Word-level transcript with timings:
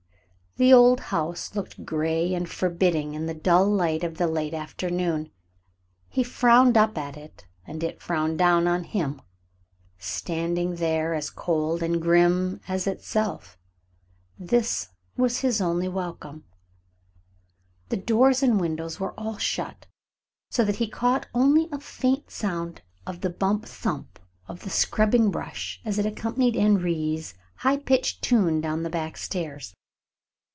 The 0.57 0.73
old 0.73 0.99
house 0.99 1.55
looked 1.55 1.85
gray 1.85 2.33
and 2.33 2.47
forbidding 2.47 3.13
in 3.13 3.25
the 3.25 3.33
dull 3.33 3.69
light 3.69 4.03
of 4.03 4.17
the 4.17 4.27
late 4.27 4.53
afternoon. 4.53 5.31
He 6.09 6.23
frowned 6.23 6.75
up 6.75 6.97
at 6.97 7.15
it, 7.15 7.47
and 7.65 7.81
it 7.81 8.01
frowned 8.01 8.37
down 8.37 8.67
on 8.67 8.83
him, 8.83 9.21
standing 9.97 10.75
there 10.75 11.13
as 11.13 11.29
cold 11.29 11.81
and 11.81 12.01
grim 12.01 12.59
as 12.67 12.85
itself. 12.85 13.57
That 14.37 14.89
was 15.15 15.37
his 15.39 15.61
only 15.61 15.87
welcome. 15.87 16.43
The 17.87 17.97
doors 17.97 18.43
and 18.43 18.59
windows 18.59 18.99
were 18.99 19.17
all 19.17 19.37
shut, 19.37 19.87
so 20.49 20.65
that 20.65 20.75
he 20.75 20.87
caught 20.89 21.29
only 21.33 21.69
a 21.71 21.79
faint 21.79 22.29
sound 22.29 22.81
of 23.07 23.21
the 23.21 23.29
bump, 23.29 23.65
thump 23.65 24.19
of 24.49 24.63
the 24.63 24.69
scrubbing 24.69 25.31
brush 25.31 25.79
as 25.85 25.97
it 25.97 26.05
accompanied 26.05 26.57
Henri's 26.57 27.35
high 27.55 27.77
pitched 27.77 28.21
tune 28.21 28.59
down 28.59 28.83
the 28.83 28.89
back 28.89 29.15
stairs. 29.15 29.73